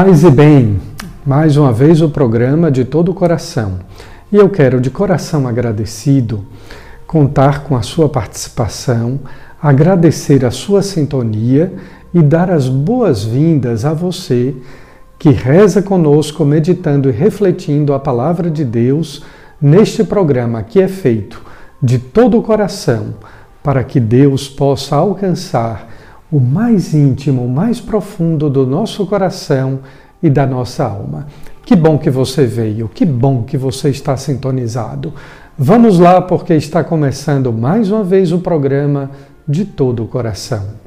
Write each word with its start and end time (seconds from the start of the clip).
Paz 0.00 0.22
e 0.22 0.30
bem, 0.30 0.80
mais 1.26 1.56
uma 1.56 1.72
vez 1.72 2.00
o 2.00 2.08
programa 2.08 2.70
de 2.70 2.84
todo 2.84 3.10
o 3.10 3.14
coração. 3.14 3.80
E 4.30 4.36
eu 4.36 4.48
quero, 4.48 4.80
de 4.80 4.90
coração 4.90 5.48
agradecido, 5.48 6.44
contar 7.04 7.64
com 7.64 7.74
a 7.74 7.82
sua 7.82 8.08
participação, 8.08 9.18
agradecer 9.60 10.44
a 10.44 10.52
sua 10.52 10.82
sintonia 10.82 11.72
e 12.14 12.22
dar 12.22 12.48
as 12.48 12.68
boas-vindas 12.68 13.84
a 13.84 13.92
você 13.92 14.54
que 15.18 15.30
reza 15.30 15.82
conosco, 15.82 16.44
meditando 16.44 17.08
e 17.08 17.12
refletindo 17.12 17.92
a 17.92 17.98
palavra 17.98 18.48
de 18.48 18.64
Deus 18.64 19.24
neste 19.60 20.04
programa 20.04 20.62
que 20.62 20.80
é 20.80 20.86
feito 20.86 21.42
de 21.82 21.98
todo 21.98 22.38
o 22.38 22.42
coração, 22.44 23.14
para 23.64 23.82
que 23.82 23.98
Deus 23.98 24.48
possa 24.48 24.94
alcançar 24.94 25.88
o 26.30 26.38
mais 26.38 26.94
íntimo, 26.94 27.44
o 27.44 27.48
mais 27.48 27.80
profundo 27.80 28.50
do 28.50 28.66
nosso 28.66 29.06
coração 29.06 29.80
e 30.22 30.28
da 30.28 30.46
nossa 30.46 30.84
alma. 30.84 31.26
Que 31.64 31.76
bom 31.76 31.98
que 31.98 32.10
você 32.10 32.46
veio, 32.46 32.88
que 32.88 33.04
bom 33.04 33.42
que 33.42 33.56
você 33.56 33.90
está 33.90 34.16
sintonizado. 34.16 35.12
Vamos 35.56 35.98
lá, 35.98 36.20
porque 36.20 36.54
está 36.54 36.84
começando 36.84 37.52
mais 37.52 37.90
uma 37.90 38.04
vez 38.04 38.32
o 38.32 38.38
programa 38.38 39.10
de 39.46 39.64
todo 39.64 40.04
o 40.04 40.08
coração. 40.08 40.77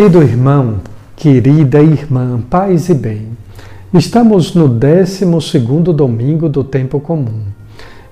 Querido 0.00 0.22
irmão, 0.22 0.80
querida 1.14 1.82
irmã, 1.82 2.40
paz 2.48 2.88
e 2.88 2.94
bem, 2.94 3.36
estamos 3.92 4.54
no 4.54 4.66
12 4.66 5.26
domingo 5.92 6.48
do 6.48 6.64
tempo 6.64 6.98
comum. 6.98 7.42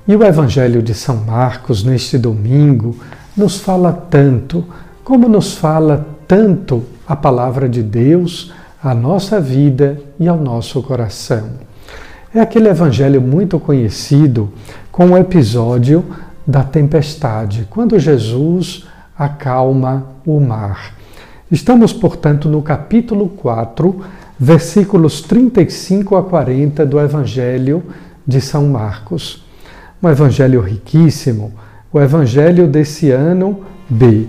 E 0.06 0.14
o 0.14 0.22
Evangelho 0.22 0.82
de 0.82 0.92
São 0.92 1.16
Marcos, 1.16 1.82
neste 1.82 2.18
domingo, 2.18 2.94
nos 3.34 3.58
fala 3.58 3.90
tanto, 3.90 4.66
como 5.02 5.30
nos 5.30 5.54
fala 5.54 6.06
tanto 6.26 6.84
a 7.06 7.16
palavra 7.16 7.66
de 7.66 7.82
Deus 7.82 8.52
à 8.84 8.94
nossa 8.94 9.40
vida 9.40 9.98
e 10.20 10.28
ao 10.28 10.36
nosso 10.36 10.82
coração. 10.82 11.52
É 12.34 12.40
aquele 12.42 12.68
evangelho 12.68 13.22
muito 13.22 13.58
conhecido 13.58 14.52
com 14.92 15.12
o 15.12 15.16
episódio 15.16 16.04
da 16.46 16.62
tempestade, 16.62 17.66
quando 17.70 17.98
Jesus 17.98 18.86
acalma 19.18 20.04
o 20.26 20.38
mar. 20.38 20.97
Estamos, 21.50 21.94
portanto, 21.94 22.46
no 22.46 22.60
capítulo 22.60 23.26
4, 23.30 24.04
versículos 24.38 25.22
35 25.22 26.14
a 26.14 26.22
40 26.22 26.84
do 26.84 27.00
Evangelho 27.00 27.82
de 28.26 28.38
São 28.38 28.68
Marcos. 28.68 29.42
Um 30.02 30.10
evangelho 30.10 30.60
riquíssimo, 30.60 31.54
o 31.90 31.98
evangelho 31.98 32.68
desse 32.68 33.10
ano 33.10 33.64
B. 33.88 34.26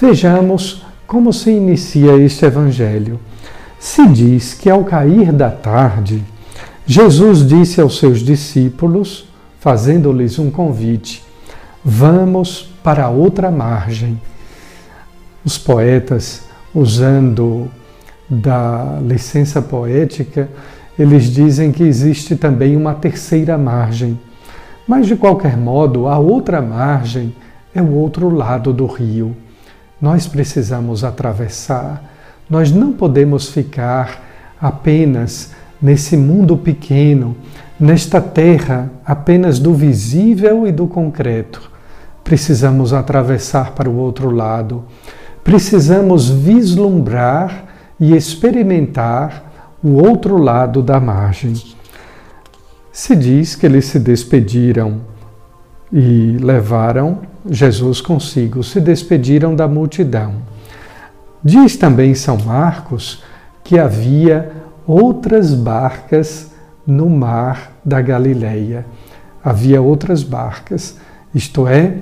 Vejamos 0.00 0.86
como 1.04 1.32
se 1.32 1.50
inicia 1.50 2.16
este 2.16 2.46
evangelho. 2.46 3.18
Se 3.80 4.06
diz 4.06 4.54
que 4.54 4.70
ao 4.70 4.84
cair 4.84 5.32
da 5.32 5.50
tarde, 5.50 6.22
Jesus 6.86 7.44
disse 7.44 7.80
aos 7.80 7.98
seus 7.98 8.20
discípulos, 8.20 9.28
fazendo-lhes 9.58 10.38
um 10.38 10.48
convite: 10.48 11.24
Vamos 11.84 12.72
para 12.84 13.08
outra 13.08 13.50
margem. 13.50 14.20
Os 15.44 15.58
poetas 15.58 16.51
usando 16.74 17.70
da 18.28 18.98
licença 19.02 19.60
poética, 19.60 20.48
eles 20.98 21.24
dizem 21.24 21.72
que 21.72 21.82
existe 21.82 22.36
também 22.36 22.76
uma 22.76 22.94
terceira 22.94 23.58
margem. 23.58 24.18
Mas, 24.86 25.06
de 25.06 25.16
qualquer 25.16 25.56
modo, 25.56 26.06
a 26.06 26.18
outra 26.18 26.60
margem 26.60 27.34
é 27.74 27.80
o 27.80 27.92
outro 27.92 28.28
lado 28.28 28.72
do 28.72 28.86
rio. 28.86 29.34
Nós 30.00 30.26
precisamos 30.26 31.04
atravessar. 31.04 32.02
Nós 32.48 32.72
não 32.72 32.92
podemos 32.92 33.48
ficar 33.48 34.22
apenas 34.60 35.52
nesse 35.80 36.16
mundo 36.16 36.56
pequeno, 36.56 37.36
nesta 37.78 38.20
terra 38.20 38.90
apenas 39.04 39.58
do 39.58 39.74
visível 39.74 40.66
e 40.66 40.72
do 40.72 40.86
concreto. 40.86 41.70
Precisamos 42.22 42.92
atravessar 42.92 43.72
para 43.72 43.90
o 43.90 43.96
outro 43.96 44.30
lado 44.30 44.84
precisamos 45.44 46.28
vislumbrar 46.28 47.64
e 47.98 48.16
experimentar 48.16 49.78
o 49.82 49.94
outro 49.94 50.36
lado 50.36 50.82
da 50.82 51.00
margem. 51.00 51.54
Se 52.92 53.16
diz 53.16 53.54
que 53.54 53.66
eles 53.66 53.86
se 53.86 53.98
despediram 53.98 55.00
e 55.92 56.36
levaram 56.40 57.20
Jesus 57.48 58.00
consigo, 58.00 58.62
se 58.62 58.80
despediram 58.80 59.54
da 59.56 59.66
multidão. 59.66 60.36
Diz 61.42 61.76
também 61.76 62.14
São 62.14 62.36
Marcos 62.38 63.22
que 63.64 63.78
havia 63.78 64.52
outras 64.86 65.54
barcas 65.54 66.52
no 66.86 67.08
mar 67.08 67.72
da 67.84 68.00
Galileia. 68.00 68.86
Havia 69.42 69.82
outras 69.82 70.22
barcas, 70.22 70.96
isto 71.34 71.66
é, 71.66 71.96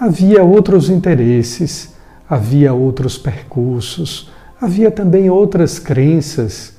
havia 0.00 0.42
outros 0.42 0.88
interesses 0.88 1.97
havia 2.28 2.72
outros 2.72 3.16
percursos, 3.16 4.30
havia 4.60 4.90
também 4.90 5.30
outras 5.30 5.78
crenças, 5.78 6.76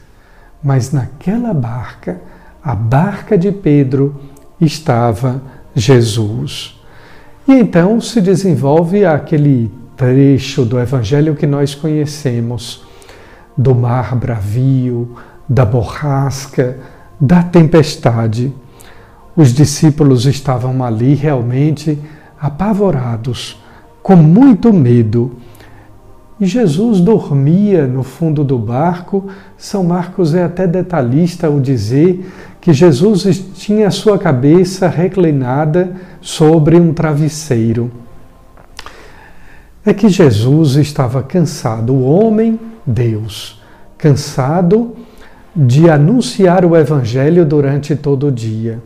mas 0.63 0.91
naquela 0.91 1.53
barca, 1.53 2.21
a 2.63 2.75
barca 2.75 3.37
de 3.37 3.51
Pedro, 3.51 4.19
estava 4.59 5.41
Jesus. 5.73 6.79
E 7.47 7.53
então 7.53 7.99
se 7.99 8.21
desenvolve 8.21 9.05
aquele 9.05 9.71
trecho 9.95 10.65
do 10.65 10.79
Evangelho 10.79 11.35
que 11.35 11.47
nós 11.47 11.73
conhecemos, 11.73 12.83
do 13.57 13.73
mar 13.73 14.15
bravio, 14.15 15.15
da 15.47 15.65
borrasca, 15.65 16.77
da 17.19 17.41
tempestade. 17.41 18.53
Os 19.35 19.53
discípulos 19.53 20.25
estavam 20.25 20.83
ali 20.83 21.15
realmente 21.15 21.99
apavorados 22.39 23.57
com 24.01 24.15
muito 24.15 24.73
medo. 24.73 25.33
Jesus 26.41 27.01
dormia 27.01 27.85
no 27.85 28.01
fundo 28.01 28.43
do 28.43 28.57
barco. 28.57 29.27
São 29.57 29.83
Marcos 29.83 30.33
é 30.33 30.43
até 30.43 30.65
detalhista 30.65 31.47
ao 31.47 31.59
dizer 31.59 32.25
que 32.61 32.71
Jesus 32.71 33.43
tinha 33.55 33.91
sua 33.91 34.17
cabeça 34.17 34.87
reclinada 34.87 35.95
sobre 36.21 36.77
um 36.77 36.93
travesseiro. 36.93 37.91
é 39.85 39.93
que 39.93 40.07
Jesus 40.07 40.75
estava 40.75 41.23
cansado, 41.23 41.93
o 41.93 42.03
homem, 42.03 42.59
Deus, 42.85 43.61
cansado 43.97 44.95
de 45.55 45.89
anunciar 45.89 46.63
o 46.63 46.75
Evangelho 46.75 47.45
durante 47.45 47.95
todo 47.95 48.27
o 48.27 48.31
dia. 48.31 48.79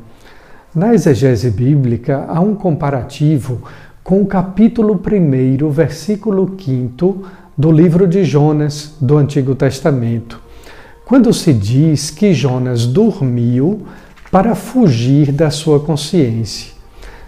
Na 0.74 0.94
exegese 0.94 1.51
bíblica, 1.51 2.25
há 2.27 2.39
um 2.39 2.56
comparativo 2.56 3.62
com 4.03 4.21
o 4.21 4.25
capítulo 4.25 5.00
1, 5.00 5.69
versículo 5.69 6.57
5 6.59 7.23
do 7.57 7.71
livro 7.71 8.05
de 8.05 8.25
Jonas 8.25 8.95
do 9.00 9.17
Antigo 9.17 9.55
Testamento, 9.55 10.41
quando 11.05 11.33
se 11.33 11.53
diz 11.53 12.09
que 12.09 12.33
Jonas 12.33 12.85
dormiu 12.85 13.83
para 14.29 14.55
fugir 14.55 15.31
da 15.31 15.50
sua 15.50 15.79
consciência. 15.79 16.73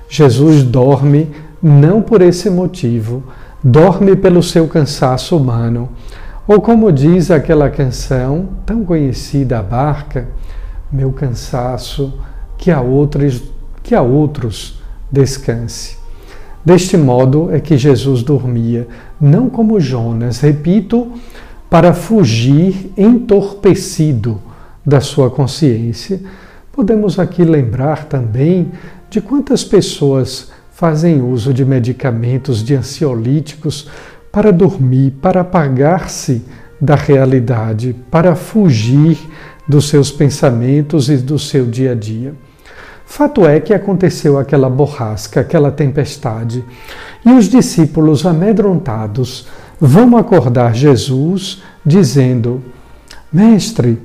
Jesus 0.10 0.63
dorme 0.63 1.31
não 1.63 2.01
por 2.01 2.22
esse 2.22 2.50
motivo, 2.50 3.24
dorme 3.63 4.16
pelo 4.16 4.44
seu 4.44 4.68
cansaço 4.68 5.38
humano. 5.38 5.89
Ou 6.45 6.60
como 6.60 6.92
diz 6.92 7.31
aquela 7.31 7.69
canção 7.69 8.50
tão 8.66 8.83
conhecida, 8.83 9.60
a 9.60 9.63
barca, 9.63 10.27
meu 10.92 11.12
cansaço, 11.13 12.19
que 12.57 12.69
a 12.69 12.81
outros, 12.81 13.42
que 13.81 13.95
a 13.95 14.01
outros 14.01 14.81
descanse. 15.12 16.05
Deste 16.65 16.97
modo 16.97 17.53
é 17.53 17.59
que 17.59 17.77
Jesus 17.77 18.23
dormia, 18.23 18.88
não 19.21 19.47
como 19.50 19.79
Jonas, 19.79 20.39
repito, 20.39 21.12
para 21.69 21.94
fugir 21.94 22.91
entorpecido 22.97 24.41
da 24.83 25.00
sua 25.00 25.29
consciência. 25.29 26.19
Podemos 26.71 27.19
aqui 27.19 27.44
lembrar 27.44 28.06
também 28.06 28.71
de 29.12 29.21
quantas 29.21 29.63
pessoas 29.63 30.51
fazem 30.71 31.21
uso 31.21 31.53
de 31.53 31.63
medicamentos, 31.63 32.63
de 32.63 32.75
ansiolíticos, 32.75 33.88
para 34.31 34.51
dormir, 34.51 35.12
para 35.21 35.41
apagar-se 35.41 36.44
da 36.81 36.95
realidade, 36.95 37.95
para 38.09 38.35
fugir 38.35 39.17
dos 39.67 39.88
seus 39.88 40.12
pensamentos 40.12 41.09
e 41.09 41.17
do 41.17 41.38
seu 41.39 41.65
dia 41.65 41.91
a 41.91 41.95
dia. 41.95 42.33
Fato 43.06 43.46
é 43.46 43.60
que 43.60 43.74
aconteceu 43.74 44.38
aquela 44.38 44.69
borrasca, 44.69 45.42
aquela 45.42 45.72
tempestade, 45.72 46.66
e 47.25 47.31
os 47.31 47.46
discípulos 47.46 48.25
amedrontados 48.25 49.48
vão 49.80 50.18
acordar 50.18 50.75
Jesus 50.75 51.62
dizendo: 51.86 52.63
Mestre, 53.31 54.02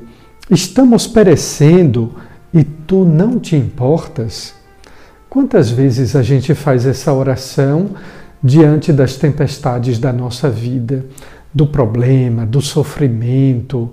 estamos 0.50 1.06
perecendo 1.06 2.14
e 2.52 2.62
tu 2.62 3.04
não 3.04 3.38
te 3.38 3.56
importas? 3.56 4.54
Quantas 5.28 5.70
vezes 5.70 6.14
a 6.16 6.22
gente 6.22 6.54
faz 6.54 6.84
essa 6.84 7.12
oração 7.12 7.90
diante 8.42 8.92
das 8.92 9.16
tempestades 9.16 9.98
da 9.98 10.12
nossa 10.12 10.50
vida, 10.50 11.06
do 11.54 11.66
problema, 11.66 12.44
do 12.44 12.60
sofrimento, 12.60 13.90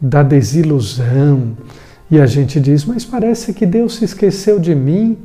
da 0.00 0.22
desilusão? 0.22 1.56
E 2.10 2.20
a 2.20 2.26
gente 2.26 2.60
diz: 2.60 2.84
Mas 2.84 3.04
parece 3.04 3.52
que 3.52 3.66
Deus 3.66 3.96
se 3.96 4.04
esqueceu 4.04 4.58
de 4.58 4.74
mim, 4.74 5.16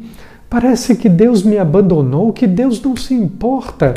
parece 0.50 0.96
que 0.96 1.08
Deus 1.08 1.44
me 1.44 1.58
abandonou, 1.58 2.34
que 2.34 2.48
Deus 2.48 2.82
não 2.82 2.96
se 2.96 3.14
importa 3.14 3.94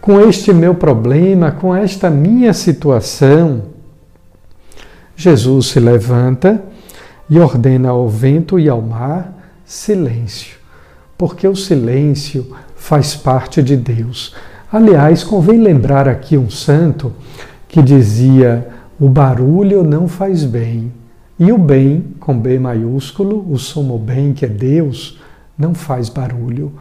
com 0.00 0.20
este 0.20 0.52
meu 0.52 0.74
problema, 0.74 1.50
com 1.50 1.74
esta 1.74 2.10
minha 2.10 2.52
situação. 2.52 3.62
Jesus 5.16 5.66
se 5.66 5.80
levanta 5.80 6.62
e 7.28 7.38
ordena 7.38 7.88
ao 7.88 8.08
vento 8.08 8.58
e 8.58 8.68
ao 8.68 8.82
mar 8.82 9.32
silêncio, 9.64 10.58
porque 11.18 11.48
o 11.48 11.56
silêncio 11.56 12.54
faz 12.76 13.16
parte 13.16 13.62
de 13.62 13.76
Deus. 13.76 14.34
Aliás, 14.70 15.24
convém 15.24 15.58
lembrar 15.58 16.08
aqui 16.08 16.36
um 16.36 16.50
santo 16.50 17.12
que 17.66 17.82
dizia: 17.82 18.68
o 19.00 19.08
barulho 19.08 19.82
não 19.82 20.06
faz 20.06 20.44
bem. 20.44 20.92
E 21.38 21.52
o 21.52 21.58
bem, 21.58 22.02
com 22.18 22.38
B 22.38 22.58
maiúsculo, 22.58 23.46
o 23.52 23.58
somo 23.58 23.98
bem, 23.98 24.32
que 24.32 24.46
é 24.46 24.48
Deus, 24.48 25.20
não 25.58 25.74
faz 25.74 26.08
barulho. 26.08 26.72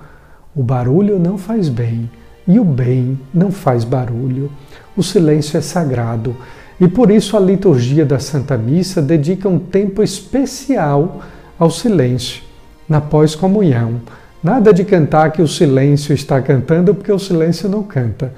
O 0.55 0.63
barulho 0.63 1.19
não 1.19 1.37
faz 1.37 1.67
bem. 1.67 2.09
E 2.47 2.59
o 2.59 2.63
bem 2.63 3.19
não 3.33 3.51
faz 3.51 3.83
barulho. 3.83 4.49
O 4.95 5.03
silêncio 5.03 5.57
é 5.57 5.61
sagrado. 5.61 6.35
E 6.79 6.87
por 6.87 7.11
isso 7.11 7.35
a 7.35 7.39
liturgia 7.39 8.05
da 8.05 8.19
Santa 8.19 8.57
Missa 8.57 9.01
dedica 9.01 9.49
um 9.49 9.59
tempo 9.59 10.01
especial 10.01 11.21
ao 11.57 11.69
silêncio, 11.69 12.43
na 12.87 13.01
pós-comunhão. 13.01 14.01
Nada 14.43 14.73
de 14.73 14.83
cantar 14.83 15.31
que 15.31 15.41
o 15.41 15.47
silêncio 15.47 16.13
está 16.13 16.41
cantando, 16.41 16.93
porque 16.93 17.11
o 17.11 17.19
silêncio 17.19 17.67
não 17.67 17.83
canta. 17.83 18.33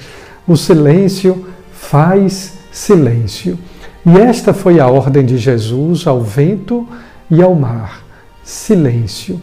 O 0.47 0.55
silêncio 0.55 1.45
faz 1.71 2.53
silêncio. 2.71 3.57
E 4.07 4.17
esta 4.21 4.53
foi 4.53 4.79
a 4.79 4.87
ordem 4.87 5.25
de 5.25 5.37
Jesus 5.37 6.07
ao 6.07 6.21
vento 6.21 6.87
e 7.29 7.43
ao 7.43 7.53
mar: 7.53 8.05
silêncio. 8.41 9.41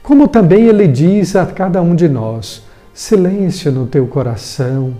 Como 0.00 0.28
também 0.28 0.66
ele 0.66 0.86
diz 0.86 1.34
a 1.34 1.44
cada 1.44 1.82
um 1.82 1.92
de 1.92 2.08
nós: 2.08 2.62
silêncio 2.94 3.72
no 3.72 3.84
teu 3.84 4.06
coração, 4.06 4.94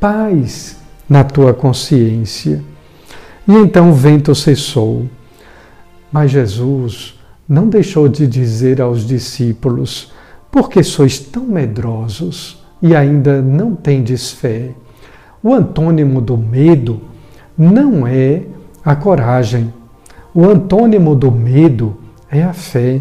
paz 0.00 0.76
na 1.08 1.22
tua 1.22 1.54
consciência. 1.54 2.60
E 3.46 3.52
então 3.52 3.90
o 3.90 3.94
vento 3.94 4.34
cessou. 4.34 5.06
Mas 6.10 6.32
Jesus 6.32 7.16
não 7.48 7.68
deixou 7.68 8.08
de 8.08 8.26
dizer 8.26 8.80
aos 8.80 9.06
discípulos: 9.06 10.12
Por 10.50 10.68
que 10.68 10.82
sois 10.82 11.20
tão 11.20 11.44
medrosos 11.44 12.60
e 12.82 12.96
ainda 12.96 13.40
não 13.40 13.76
tendes 13.76 14.32
fé? 14.32 14.70
O 15.44 15.54
antônimo 15.54 16.20
do 16.20 16.36
medo 16.36 17.00
não 17.58 18.06
é 18.06 18.42
a 18.84 18.94
coragem. 18.94 19.72
O 20.32 20.44
antônimo 20.44 21.16
do 21.16 21.32
medo 21.32 21.96
é 22.30 22.42
a 22.42 22.52
fé. 22.52 23.00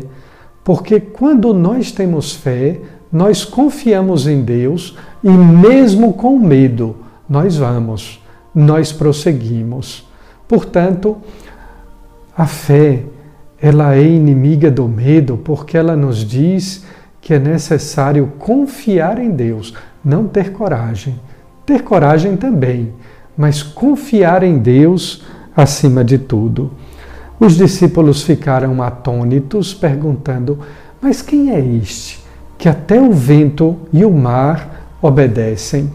Porque 0.64 1.00
quando 1.00 1.54
nós 1.54 1.92
temos 1.92 2.34
fé, 2.34 2.82
nós 3.12 3.46
confiamos 3.46 4.28
em 4.28 4.42
Deus 4.42 4.98
e, 5.24 5.30
mesmo 5.30 6.14
com 6.14 6.38
medo, 6.40 6.96
nós 7.30 7.56
vamos, 7.56 8.22
nós 8.54 8.92
prosseguimos. 8.92 10.06
Portanto, 10.48 11.18
a 12.36 12.46
fé, 12.46 13.04
ela 13.62 13.96
é 13.96 14.04
inimiga 14.04 14.70
do 14.70 14.88
medo 14.88 15.38
porque 15.38 15.78
ela 15.78 15.96
nos 15.96 16.18
diz 16.18 16.86
que 17.22 17.34
é 17.34 17.40
necessário 17.40 18.32
confiar 18.38 19.20
em 19.20 19.32
Deus, 19.32 19.74
não 20.04 20.28
ter 20.28 20.52
coragem. 20.52 21.20
Ter 21.66 21.84
coragem 21.84 22.38
também, 22.38 22.94
mas 23.38 23.62
confiar 23.62 24.42
em 24.44 24.58
Deus 24.58 25.24
acima 25.56 26.04
de 26.04 26.18
tudo. 26.18 26.72
Os 27.40 27.56
discípulos 27.56 28.24
ficaram 28.24 28.82
atônitos, 28.82 29.74
perguntando: 29.74 30.60
Mas 31.02 31.22
quem 31.22 31.52
é 31.52 31.60
este 31.60 32.26
que 32.58 32.68
até 32.68 33.00
o 33.00 33.12
vento 33.12 33.78
e 33.94 34.04
o 34.04 34.12
mar 34.12 34.98
obedecem? 35.02 35.92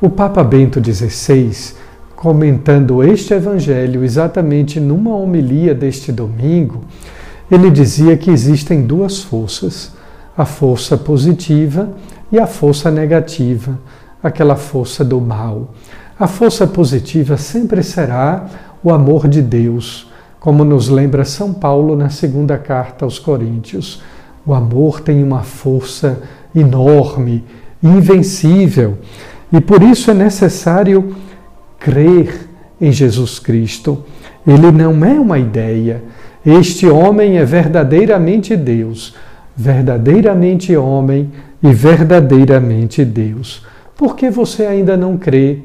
O 0.00 0.08
Papa 0.08 0.44
Bento 0.44 0.80
XVI, 0.80 1.74
comentando 2.14 3.02
este 3.02 3.34
evangelho 3.34 4.04
exatamente 4.04 4.78
numa 4.78 5.16
homilia 5.16 5.74
deste 5.74 6.12
domingo, 6.12 6.84
ele 7.50 7.68
dizia 7.68 8.16
que 8.16 8.30
existem 8.30 8.82
duas 8.82 9.20
forças: 9.20 9.92
a 10.36 10.44
força 10.44 10.96
positiva 10.96 11.90
e 12.30 12.38
a 12.38 12.46
força 12.46 12.92
negativa, 12.92 13.76
aquela 14.22 14.54
força 14.54 15.04
do 15.04 15.20
mal. 15.20 15.74
A 16.18 16.26
força 16.26 16.66
positiva 16.66 17.36
sempre 17.36 17.82
será 17.82 18.46
o 18.82 18.92
amor 18.92 19.28
de 19.28 19.40
Deus 19.40 20.08
como 20.40 20.64
nos 20.64 20.88
lembra 20.88 21.24
São 21.24 21.52
Paulo 21.52 21.96
na 21.96 22.10
segunda 22.10 22.56
carta 22.56 23.04
aos 23.04 23.18
Coríntios, 23.18 24.02
o 24.46 24.54
amor 24.54 25.00
tem 25.00 25.22
uma 25.22 25.42
força 25.42 26.22
enorme, 26.54 27.44
invencível, 27.82 28.98
e 29.52 29.60
por 29.60 29.82
isso 29.82 30.10
é 30.10 30.14
necessário 30.14 31.14
crer 31.78 32.48
em 32.80 32.92
Jesus 32.92 33.38
Cristo. 33.38 34.04
Ele 34.46 34.70
não 34.70 35.04
é 35.04 35.18
uma 35.18 35.38
ideia. 35.38 36.02
Este 36.46 36.86
homem 36.86 37.36
é 37.36 37.44
verdadeiramente 37.44 38.56
Deus, 38.56 39.14
verdadeiramente 39.56 40.74
homem 40.76 41.30
e 41.62 41.72
verdadeiramente 41.72 43.04
Deus. 43.04 43.66
Por 43.96 44.14
que 44.14 44.30
você 44.30 44.64
ainda 44.64 44.96
não 44.96 45.16
crê? 45.16 45.58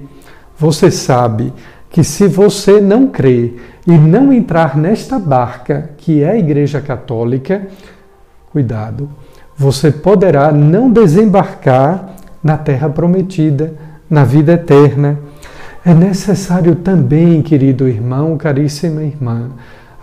Você 0.58 0.92
sabe 0.92 1.54
que 1.90 2.04
se 2.04 2.28
você 2.28 2.82
não 2.82 3.08
crê 3.08 3.54
e 3.86 3.92
não 3.92 4.34
entrar 4.34 4.78
nesta 4.78 5.20
barca, 5.20 5.92
que 5.98 6.24
é 6.24 6.32
a 6.32 6.38
Igreja 6.38 6.82
Católica, 6.82 7.68
cuidado, 8.52 9.10
você 9.56 9.92
poderá 9.92 10.52
não 10.52 10.92
desembarcar 10.92 12.16
na 12.44 12.58
terra 12.58 12.90
prometida, 12.90 13.74
na 14.10 14.24
vida 14.24 14.54
eterna. 14.54 15.20
É 15.86 15.94
necessário 15.94 16.76
também, 16.76 17.42
querido 17.42 17.88
irmão, 17.88 18.38
caríssima 18.38 19.04
irmã, 19.04 19.52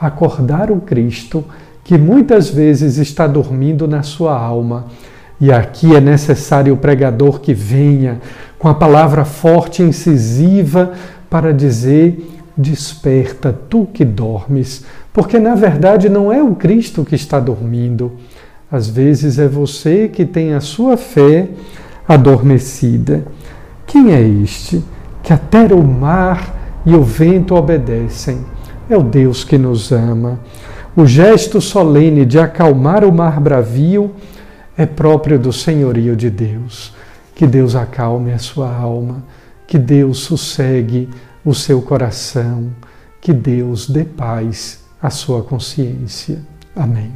acordar 0.00 0.70
o 0.70 0.80
Cristo 0.80 1.44
que 1.82 1.98
muitas 1.98 2.50
vezes 2.50 2.98
está 2.98 3.26
dormindo 3.26 3.88
na 3.88 4.02
sua 4.02 4.38
alma. 4.38 4.86
E 5.40 5.50
aqui 5.50 5.96
é 5.96 6.00
necessário 6.00 6.74
o 6.74 6.76
pregador 6.76 7.40
que 7.40 7.54
venha 7.54 8.20
com 8.60 8.68
a 8.68 8.74
palavra 8.74 9.24
forte 9.24 9.82
incisiva 9.82 10.92
para 11.30 11.52
dizer: 11.52 12.30
Desperta, 12.56 13.58
tu 13.68 13.88
que 13.92 14.04
dormes, 14.04 14.84
porque 15.12 15.38
na 15.38 15.54
verdade 15.54 16.10
não 16.10 16.30
é 16.30 16.42
o 16.42 16.54
Cristo 16.54 17.04
que 17.04 17.14
está 17.14 17.40
dormindo. 17.40 18.12
Às 18.70 18.88
vezes 18.88 19.38
é 19.38 19.48
você 19.48 20.08
que 20.08 20.24
tem 20.26 20.52
a 20.52 20.60
sua 20.60 20.96
fé 20.96 21.48
adormecida. 22.06 23.24
Quem 23.86 24.12
é 24.12 24.20
este 24.20 24.84
que 25.22 25.32
até 25.32 25.64
o 25.74 25.82
mar 25.82 26.82
e 26.84 26.94
o 26.94 27.02
vento 27.02 27.54
obedecem? 27.54 28.44
É 28.88 28.96
o 28.96 29.02
Deus 29.02 29.42
que 29.42 29.56
nos 29.56 29.90
ama. 29.90 30.38
O 30.94 31.06
gesto 31.06 31.60
solene 31.60 32.26
de 32.26 32.38
acalmar 32.38 33.04
o 33.04 33.12
mar 33.12 33.40
bravio 33.40 34.10
é 34.76 34.84
próprio 34.84 35.38
do 35.38 35.52
senhorio 35.52 36.14
de 36.14 36.28
Deus. 36.28 36.92
Que 37.40 37.46
Deus 37.46 37.74
acalme 37.74 38.34
a 38.34 38.38
sua 38.38 38.70
alma, 38.70 39.24
que 39.66 39.78
Deus 39.78 40.18
sossegue 40.18 41.08
o 41.42 41.54
seu 41.54 41.80
coração, 41.80 42.68
que 43.18 43.32
Deus 43.32 43.88
dê 43.88 44.04
paz 44.04 44.84
à 45.00 45.08
sua 45.08 45.42
consciência. 45.42 46.40
Amém. 46.76 47.10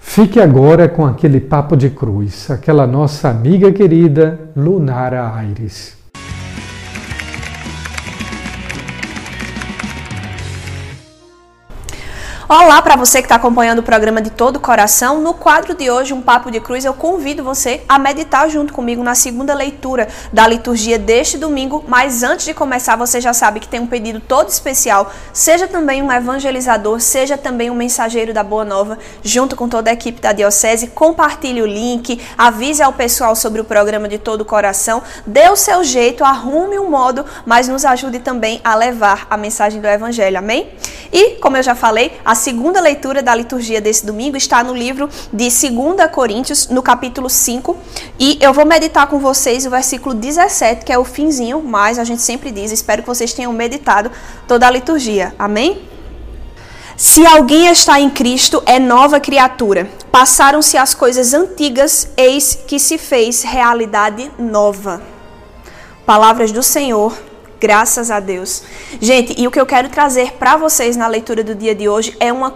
Fique 0.00 0.40
agora 0.40 0.88
com 0.88 1.06
aquele 1.06 1.38
papo 1.40 1.76
de 1.76 1.90
cruz, 1.90 2.50
aquela 2.50 2.88
nossa 2.88 3.28
amiga 3.28 3.70
querida 3.70 4.50
Lunara 4.56 5.32
Aires. 5.32 6.01
Olá 12.54 12.82
para 12.82 12.96
você 12.96 13.22
que 13.22 13.24
está 13.24 13.36
acompanhando 13.36 13.78
o 13.78 13.82
programa 13.82 14.20
de 14.20 14.28
todo 14.28 14.56
o 14.56 14.60
coração. 14.60 15.22
No 15.22 15.32
quadro 15.32 15.74
de 15.74 15.90
hoje, 15.90 16.12
um 16.12 16.20
papo 16.20 16.50
de 16.50 16.60
cruz, 16.60 16.84
eu 16.84 16.92
convido 16.92 17.42
você 17.42 17.82
a 17.88 17.98
meditar 17.98 18.46
junto 18.50 18.74
comigo 18.74 19.02
na 19.02 19.14
segunda 19.14 19.54
leitura 19.54 20.06
da 20.30 20.46
liturgia 20.46 20.98
deste 20.98 21.38
domingo. 21.38 21.82
Mas 21.88 22.22
antes 22.22 22.44
de 22.44 22.52
começar, 22.52 22.94
você 22.94 23.22
já 23.22 23.32
sabe 23.32 23.58
que 23.58 23.66
tem 23.66 23.80
um 23.80 23.86
pedido 23.86 24.20
todo 24.20 24.50
especial. 24.50 25.10
Seja 25.32 25.66
também 25.66 26.02
um 26.02 26.12
evangelizador, 26.12 27.00
seja 27.00 27.38
também 27.38 27.70
um 27.70 27.74
mensageiro 27.74 28.34
da 28.34 28.44
Boa 28.44 28.66
Nova, 28.66 28.98
junto 29.22 29.56
com 29.56 29.66
toda 29.66 29.88
a 29.88 29.94
equipe 29.94 30.20
da 30.20 30.34
Diocese. 30.34 30.88
Compartilhe 30.88 31.62
o 31.62 31.66
link, 31.66 32.20
avise 32.36 32.82
ao 32.82 32.92
pessoal 32.92 33.34
sobre 33.34 33.62
o 33.62 33.64
programa 33.64 34.06
de 34.06 34.18
todo 34.18 34.42
o 34.42 34.44
coração. 34.44 35.02
Dê 35.26 35.48
o 35.48 35.56
seu 35.56 35.82
jeito, 35.82 36.22
arrume 36.22 36.78
um 36.78 36.90
modo, 36.90 37.24
mas 37.46 37.66
nos 37.66 37.86
ajude 37.86 38.18
também 38.18 38.60
a 38.62 38.74
levar 38.74 39.26
a 39.30 39.38
mensagem 39.38 39.80
do 39.80 39.88
Evangelho. 39.88 40.36
Amém? 40.36 40.68
E, 41.10 41.36
como 41.36 41.56
eu 41.56 41.62
já 41.62 41.74
falei, 41.74 42.12
a 42.22 42.41
segunda 42.42 42.80
leitura 42.80 43.22
da 43.22 43.32
liturgia 43.34 43.80
desse 43.80 44.04
domingo 44.04 44.36
está 44.36 44.64
no 44.64 44.74
livro 44.74 45.08
de 45.32 45.48
2 45.48 46.10
Coríntios, 46.10 46.68
no 46.68 46.82
capítulo 46.82 47.30
5. 47.30 47.76
E 48.18 48.36
eu 48.40 48.52
vou 48.52 48.66
meditar 48.66 49.06
com 49.06 49.20
vocês 49.20 49.64
o 49.64 49.70
versículo 49.70 50.12
17, 50.12 50.84
que 50.84 50.92
é 50.92 50.98
o 50.98 51.04
finzinho, 51.04 51.62
mas 51.62 52.00
a 52.00 52.04
gente 52.04 52.20
sempre 52.20 52.50
diz, 52.50 52.72
espero 52.72 53.02
que 53.02 53.08
vocês 53.08 53.32
tenham 53.32 53.52
meditado 53.52 54.10
toda 54.48 54.66
a 54.66 54.70
liturgia. 54.70 55.32
Amém? 55.38 55.88
Se 56.96 57.24
alguém 57.24 57.68
está 57.68 58.00
em 58.00 58.10
Cristo, 58.10 58.60
é 58.66 58.80
nova 58.80 59.20
criatura. 59.20 59.88
Passaram-se 60.10 60.76
as 60.76 60.94
coisas 60.94 61.32
antigas, 61.32 62.08
eis 62.16 62.58
que 62.66 62.78
se 62.78 62.98
fez 62.98 63.42
realidade 63.42 64.30
nova. 64.36 65.00
Palavras 66.04 66.50
do 66.50 66.62
Senhor 66.62 67.16
Graças 67.62 68.10
a 68.10 68.18
Deus. 68.18 68.64
Gente, 69.00 69.40
e 69.40 69.46
o 69.46 69.50
que 69.52 69.60
eu 69.60 69.64
quero 69.64 69.88
trazer 69.88 70.32
para 70.32 70.56
vocês 70.56 70.96
na 70.96 71.06
leitura 71.06 71.44
do 71.44 71.54
dia 71.54 71.76
de 71.76 71.88
hoje 71.88 72.16
é 72.18 72.32
uma 72.32 72.50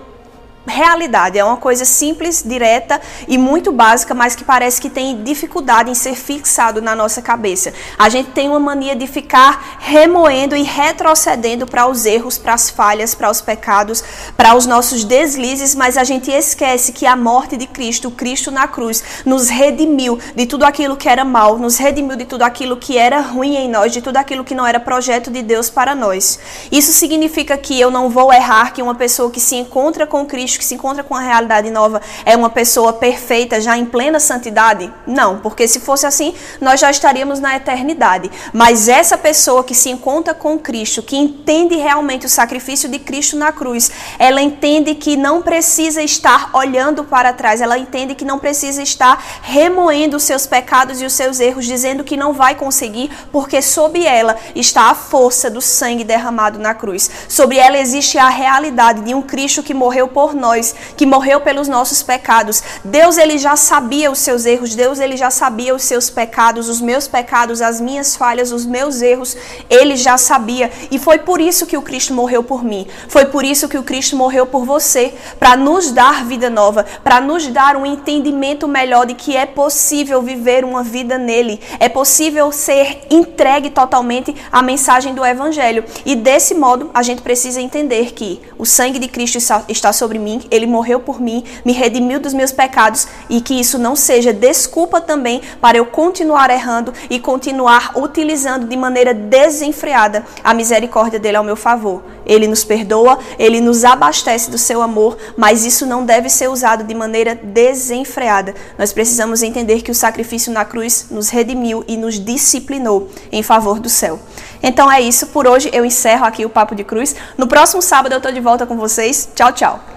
realidade. 0.67 1.39
É 1.39 1.45
uma 1.45 1.57
coisa 1.57 1.85
simples, 1.85 2.43
direta 2.45 3.01
e 3.29 3.39
muito 3.39 3.73
básica, 3.73 4.15
mas 4.15 4.35
que 4.35 4.45
parece 4.45 4.81
que 4.81 4.91
tem 4.91 5.23
dificuldade 5.23 5.91
em 5.91 5.95
ser 5.95 6.15
fixado 6.15 6.83
na 6.83 6.95
nossa 6.95 7.23
cabeça. 7.23 7.73
A 7.99 8.09
gente 8.09 8.31
tem 8.31 8.49
uma 8.49 8.59
mania 8.59 8.97
de 8.97 9.07
ficar 9.07 9.79
remoendo 9.79 10.57
e 10.57 10.63
retrocedendo 10.63 11.67
para 11.67 11.87
os 11.87 12.05
erros, 12.05 12.37
para 12.37 12.55
as 12.55 12.69
falhas, 12.69 13.15
para 13.15 13.31
os 13.31 13.41
pecados, 13.41 14.03
para 14.37 14.57
os 14.57 14.67
nossos 14.67 15.05
deslizes, 15.05 15.75
mas 15.75 15.97
a 15.97 16.05
gente 16.05 16.31
esquece 16.31 16.93
que 16.93 17.07
a 17.07 17.15
morte 17.15 17.57
de 17.57 17.67
Cristo, 17.67 18.11
Cristo 18.11 18.51
na 18.51 18.67
cruz, 18.67 19.23
nos 19.25 19.49
redimiu 19.49 20.19
de 20.35 20.47
tudo 20.47 20.65
aquilo 20.65 20.97
que 20.97 21.09
era 21.09 21.25
mal, 21.25 21.59
nos 21.59 21.77
redimiu 21.77 22.17
de 22.17 22.25
tudo 22.25 22.43
aquilo 22.43 22.77
que 22.77 22.99
era 22.99 23.21
ruim 23.21 23.57
em 23.57 23.69
nós, 23.69 23.93
de 23.93 24.03
tudo 24.03 24.17
aquilo 24.17 24.45
que 24.45 24.55
não 24.55 24.67
era 24.67 24.81
projeto 24.81 25.31
de 25.31 25.43
Deus 25.43 25.71
para 25.71 25.95
nós. 25.95 26.39
Isso 26.73 26.93
significa 26.93 27.57
que 27.57 27.79
eu 27.81 27.91
não 27.91 28.09
vou 28.09 28.33
errar, 28.33 28.73
que 28.73 28.83
uma 28.83 28.95
pessoa 28.95 29.31
que 29.31 29.41
se 29.41 29.55
encontra 29.55 30.07
com 30.07 30.27
Cristo 30.27 30.56
que 30.59 30.65
se 30.65 30.75
encontra 30.75 31.03
com 31.03 31.15
a 31.15 31.21
realidade 31.21 31.71
nova 31.71 32.01
é 32.25 32.37
uma 32.37 32.51
pessoa 32.51 32.93
perfeita, 32.93 33.61
já 33.61 33.77
em 33.77 33.85
plena 33.85 34.19
santidade? 34.19 34.93
Não, 35.07 35.39
porque 35.39 35.69
se 35.69 35.81
fosse 35.81 36.07
assim, 36.07 36.35
nós 36.61 36.81
já 36.81 36.91
estaríamos 36.91 37.41
na 37.41 37.57
eternidade. 37.57 38.31
Mas 38.53 38.89
essa 38.89 39.19
pessoa 39.19 39.65
que 39.65 39.75
se 39.75 39.91
encontra 39.91 40.35
com 40.35 40.59
Cristo, 40.59 41.03
que 41.03 41.17
entende 41.17 41.77
realmente 41.77 42.27
o 42.27 42.29
sacrifício 42.29 42.89
de 42.89 42.99
Cristo 42.99 43.37
na 43.37 43.53
cruz, 43.53 43.91
ela 44.19 44.41
entende 44.41 44.95
que 44.95 45.17
não 45.17 45.43
precisa 45.43 46.03
estar 46.03 46.51
olhando 46.53 47.05
para 47.05 47.33
trás, 47.33 47.61
ela 47.61 47.79
entende 47.79 48.15
que 48.15 48.25
não 48.25 48.39
precisa 48.39 48.83
estar 48.83 49.23
remoendo 49.43 50.17
os 50.17 50.23
seus 50.23 50.47
pecados 50.47 51.01
e 51.01 51.05
os 51.05 51.13
seus 51.13 51.41
erros, 51.41 51.65
dizendo 51.67 52.05
que 52.05 52.17
não 52.17 52.33
vai 52.33 52.55
conseguir, 52.55 53.11
porque 53.31 53.61
sob 53.61 54.05
ela 54.05 54.37
está 54.55 54.91
a 54.91 54.95
força 54.95 55.51
do 55.51 55.61
sangue 55.61 56.05
derramado 56.05 56.59
na 56.59 56.75
cruz. 56.75 57.11
Sobre 57.29 57.59
ela 57.59 57.79
existe 57.79 58.19
a 58.19 58.29
realidade 58.29 59.03
de 59.03 59.15
um 59.15 59.23
Cristo 59.23 59.63
que 59.63 59.75
morreu 59.75 60.09
por 60.09 60.35
nós 60.35 60.46
nós, 60.47 60.75
que 60.97 61.05
morreu 61.05 61.41
pelos 61.41 61.67
nossos 61.67 62.03
pecados. 62.03 62.63
Deus 62.85 63.19
ele 63.19 63.37
já 63.37 63.57
sabia 63.57 64.11
os 64.11 64.21
seus 64.21 64.47
erros, 64.47 64.75
Deus 64.75 65.01
ele 65.01 65.17
já 65.17 65.31
sabia 65.31 65.75
os 65.75 65.83
seus 65.83 66.09
pecados, 66.09 66.69
os 66.69 66.81
meus 66.81 67.09
pecados, 67.09 67.61
as 67.61 67.81
minhas 67.81 68.15
falhas, 68.15 68.53
os 68.53 68.65
meus 68.65 69.03
erros, 69.03 69.37
ele 69.69 69.97
já 69.97 70.17
sabia. 70.17 70.71
E 70.91 70.99
foi 70.99 71.19
por 71.19 71.41
isso 71.41 71.67
que 71.67 71.77
o 71.77 71.83
Cristo 71.83 72.15
morreu 72.15 72.45
por 72.45 72.63
mim. 72.63 72.87
Foi 73.09 73.27
por 73.27 73.45
isso 73.45 73.69
que 73.69 73.79
o 73.79 73.83
Cristo 73.83 74.15
morreu 74.17 74.47
por 74.47 74.65
você, 74.65 75.15
para 75.39 75.57
nos 75.57 75.91
dar 75.91 76.25
vida 76.25 76.49
nova, 76.49 76.87
para 77.03 77.21
nos 77.21 77.49
dar 77.49 77.77
um 77.77 77.85
entendimento 77.85 78.69
melhor 78.69 79.07
de 79.07 79.15
que 79.15 79.37
é 79.37 79.47
possível 79.47 80.23
viver 80.23 80.65
uma 80.65 80.83
vida 80.83 81.19
nele. 81.19 81.61
É 81.81 81.89
possível 81.89 82.53
ser 82.53 83.01
entregue 83.11 83.71
totalmente 83.71 84.35
à 84.53 84.63
mensagem 84.63 85.13
do 85.13 85.25
evangelho. 85.25 85.85
E 86.05 86.15
desse 86.15 86.55
modo, 86.55 86.91
a 86.95 87.03
gente 87.03 87.23
precisa 87.23 87.61
entender 87.61 88.13
que 88.13 88.41
o 88.57 88.65
sangue 88.65 88.99
de 88.99 89.09
Cristo 89.09 89.39
está 89.69 89.93
sobre 89.93 90.19
mim, 90.19 90.26
ele 90.51 90.67
morreu 90.67 91.01
por 91.01 91.21
mim, 91.21 91.45
me 91.65 91.73
redimiu 91.73 92.19
dos 92.19 92.35
meus 92.35 92.53
pecados 92.53 93.07
e 93.31 93.41
que 93.41 93.55
isso 93.55 93.79
não 93.79 93.95
seja 93.95 94.33
desculpa 94.33 95.01
também 95.01 95.41
para 95.61 95.79
eu 95.79 95.87
continuar 95.87 96.51
errando 96.51 96.93
e 97.09 97.19
continuar 97.19 97.93
utilizando 97.97 98.67
de 98.67 98.77
maneira 98.77 99.15
desenfreada 99.15 100.25
a 100.43 100.53
misericórdia 100.53 101.19
dele 101.19 101.37
ao 101.37 101.45
meu 101.45 101.57
favor. 101.57 102.03
Ele 102.27 102.49
nos 102.49 102.65
perdoa, 102.65 103.19
ele 103.39 103.61
nos 103.61 103.85
abastece 103.85 104.51
do 104.51 104.59
seu 104.59 104.83
amor, 104.83 105.17
mas 105.37 105.65
isso 105.65 105.87
não 105.87 106.05
deve 106.05 106.29
ser 106.29 106.49
usado 106.49 106.83
de 106.83 106.95
maneira 106.95 107.35
desenfreada. 107.35 108.55
Nós 108.77 108.93
precisamos 108.93 109.43
entender 109.43 109.83
que 109.83 109.91
o 109.91 109.95
sacrifício 109.95 110.53
na 110.53 110.65
cruz 110.65 111.07
nos 111.11 111.29
redimiu 111.29 111.85
e 111.87 111.97
nos 111.97 112.19
disciplinou 112.19 113.09
em 113.31 113.43
favor 113.43 113.79
do 113.79 113.89
céu. 113.89 114.19
Então 114.63 114.91
é 114.91 115.01
isso, 115.01 115.29
por 115.29 115.47
hoje 115.47 115.71
eu 115.73 115.85
encerro 115.85 116.25
aqui 116.25 116.45
o 116.45 116.51
Papo 116.51 116.75
de 116.75 116.83
Cruz. 116.83 117.15
No 117.39 117.47
próximo 117.47 117.81
sábado 117.81 118.13
eu 118.13 118.19
estou 118.19 118.33
de 118.33 118.41
volta 118.41 118.67
com 118.67 118.77
vocês. 118.77 119.29
Tchau, 119.35 119.53
tchau. 119.53 119.96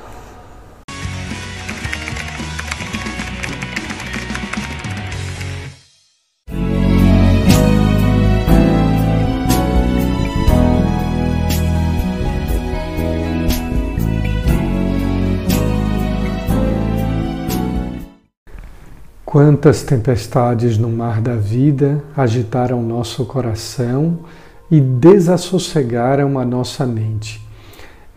Quantas 19.41 19.83
tempestades 19.83 20.77
no 20.77 20.89
mar 20.89 21.21
da 21.21 21.37
vida 21.37 22.03
agitaram 22.13 22.83
nosso 22.83 23.23
coração 23.23 24.19
e 24.69 24.81
desassossegaram 24.81 26.37
a 26.37 26.43
nossa 26.43 26.85
mente. 26.85 27.41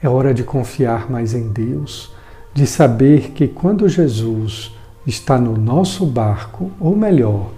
É 0.02 0.08
hora 0.08 0.34
de 0.34 0.42
confiar 0.42 1.08
mais 1.08 1.32
em 1.32 1.48
Deus, 1.48 2.12
de 2.52 2.66
saber 2.66 3.30
que 3.30 3.46
quando 3.46 3.88
Jesus 3.88 4.76
está 5.06 5.38
no 5.38 5.56
nosso 5.56 6.04
barco, 6.04 6.72
ou 6.80 6.96
melhor, 6.96 7.52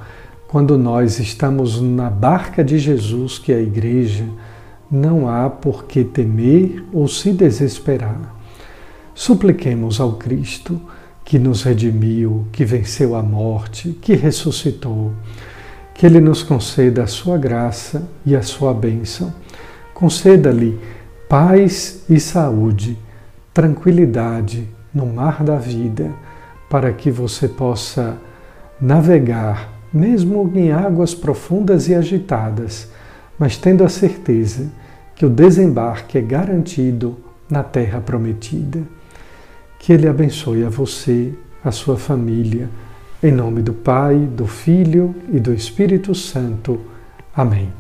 quando 0.47 0.77
nós 0.77 1.19
estamos 1.19 1.81
na 1.81 2.11
barca 2.11 2.63
de 2.63 2.79
Jesus, 2.79 3.39
que 3.39 3.51
é 3.51 3.57
a 3.57 3.63
igreja, 3.63 4.27
não 4.91 5.27
há 5.27 5.49
por 5.49 5.85
que 5.85 6.05
temer 6.05 6.85
ou 6.93 7.09
se 7.09 7.33
desesperar. 7.33 8.37
Supliquemos 9.15 10.03
ao 10.03 10.17
Cristo 10.17 10.79
que 11.25 11.39
nos 11.39 11.63
redimiu, 11.63 12.47
que 12.53 12.65
venceu 12.65 13.15
a 13.15 13.23
morte, 13.23 13.91
que 14.01 14.15
ressuscitou. 14.15 15.13
Que 15.95 16.07
Ele 16.07 16.21
nos 16.21 16.43
conceda 16.43 17.05
a 17.05 17.07
sua 17.07 17.39
graça 17.39 18.07
e 18.27 18.37
a 18.37 18.43
sua 18.43 18.75
bênção. 18.75 19.33
Conceda-lhe 19.95 20.79
paz 21.29 22.05
e 22.11 22.21
saúde, 22.21 22.99
tranquilidade 23.53 24.69
no 24.93 25.07
mar 25.07 25.43
da 25.43 25.57
vida, 25.57 26.11
para 26.69 26.93
que 26.93 27.11
você 27.11 27.49
possa 27.49 28.19
navegar 28.81 29.73
mesmo 29.93 30.51
em 30.55 30.73
águas 30.73 31.15
profundas 31.15 31.89
e 31.89 31.95
agitadas, 31.95 32.91
mas 33.39 33.57
tendo 33.57 33.85
a 33.85 33.89
certeza 33.89 34.69
que 35.15 35.25
o 35.25 35.31
desembarque 35.31 36.19
é 36.19 36.21
garantido 36.21 37.17
na 37.49 37.63
terra 37.63 38.01
prometida. 38.01 38.83
Que 39.85 39.93
Ele 39.93 40.09
abençoe 40.09 40.65
a 40.65 40.71
você, 40.71 41.35
a 41.63 41.71
sua 41.71 41.99
família, 41.99 42.71
em 43.23 43.31
nome 43.31 43.61
do 43.61 43.75
Pai, 43.75 44.17
do 44.17 44.47
Filho 44.47 45.15
e 45.31 45.39
do 45.39 45.53
Espírito 45.53 46.15
Santo. 46.15 46.81
Amém. 47.37 47.71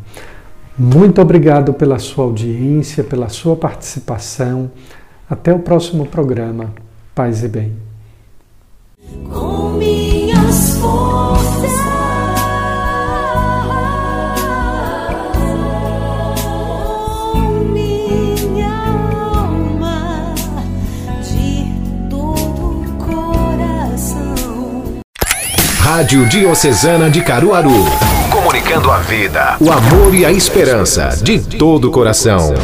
Muito 0.78 1.22
obrigado 1.22 1.72
pela 1.72 1.98
sua 1.98 2.24
audiência, 2.24 3.02
pela 3.02 3.30
sua 3.30 3.56
participação. 3.56 4.70
Até 5.30 5.54
o 5.54 5.60
próximo 5.60 6.04
programa. 6.04 6.74
Paz 7.14 7.42
e 7.42 7.48
bem. 7.48 7.72
Rádio 26.14 26.28
Diocesana 26.28 27.10
de 27.10 27.20
Caruaru. 27.22 27.86
Comunicando 28.30 28.88
a 28.88 28.98
vida, 28.98 29.56
o 29.58 29.68
amor 29.72 30.14
e 30.14 30.24
a 30.24 30.30
esperança 30.30 31.08
de 31.20 31.40
todo 31.40 31.88
o 31.88 31.90
coração. 31.90 32.54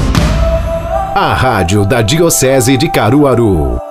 A 1.16 1.34
Rádio 1.34 1.84
da 1.84 2.00
Diocese 2.00 2.76
de 2.76 2.88
Caruaru. 2.88 3.89